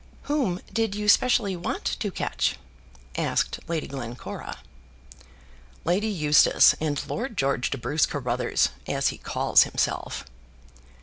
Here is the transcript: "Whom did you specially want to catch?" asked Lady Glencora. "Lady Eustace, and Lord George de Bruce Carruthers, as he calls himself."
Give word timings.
"Whom 0.23 0.61
did 0.73 0.95
you 0.95 1.07
specially 1.07 1.55
want 1.55 1.85
to 1.85 2.09
catch?" 2.11 2.57
asked 3.15 3.59
Lady 3.69 3.85
Glencora. 3.85 4.57
"Lady 5.85 6.07
Eustace, 6.07 6.73
and 6.81 7.07
Lord 7.07 7.37
George 7.37 7.69
de 7.69 7.77
Bruce 7.77 8.07
Carruthers, 8.07 8.69
as 8.87 9.09
he 9.09 9.19
calls 9.19 9.61
himself." 9.61 10.25